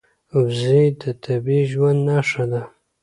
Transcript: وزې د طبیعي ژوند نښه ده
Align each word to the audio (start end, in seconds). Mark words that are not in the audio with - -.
وزې 0.39 0.83
د 1.01 1.03
طبیعي 1.23 1.61
ژوند 1.71 1.99
نښه 2.07 2.45
ده 2.51 2.61